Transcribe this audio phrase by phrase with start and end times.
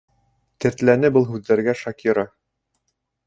[0.63, 2.23] Тертләне был һүҙҙәргә Шакира.